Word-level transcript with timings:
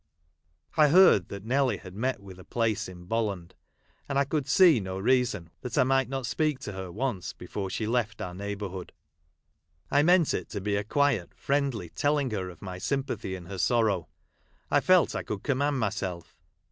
I 0.77 0.87
heard 0.87 1.27
that 1.29 1.45
Nelly 1.45 1.77
had 1.77 1.93
met 1.93 2.19
with 2.19 2.39
a 2.39 2.43
place 2.43 2.89
in 2.89 3.03
Bolland; 3.05 3.53
and 4.09 4.17
I 4.17 4.25
c^uld 4.25 4.47
see 4.47 4.79
no 4.79 4.97
reason 4.97 5.51
why 5.61 5.69
I 5.79 5.83
might 5.83 6.09
not 6.09 6.25
speak 6.25 6.57
to 6.61 6.71
her 6.71 6.91
once 6.91 7.33
before 7.33 7.69
she 7.69 7.85
left 7.85 8.19
our 8.19 8.33
neighbourhood. 8.33 8.93
I 9.91 10.01
meant 10.01 10.33
it 10.33 10.49
to 10.49 10.59
be 10.59 10.75
a 10.75 10.83
quiet 10.83 11.35
friendly 11.35 11.89
telling 11.89 12.31
her 12.31 12.49
of 12.49 12.63
my 12.63 12.79
sym 12.79 13.03
pathy 13.03 13.35
in 13.37 13.45
her 13.45 13.59
sorrow. 13.59 14.07
I 14.71 14.79
felt 14.79 15.13
I 15.13 15.21
could 15.21 15.43
command 15.43 15.77
myself. 15.77 16.35